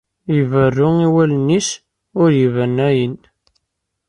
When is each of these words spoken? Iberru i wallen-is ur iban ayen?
Iberru 0.39 0.89
i 1.07 1.07
wallen-is 1.13 1.69
ur 2.23 2.31
iban 2.45 2.75
ayen? 2.89 3.15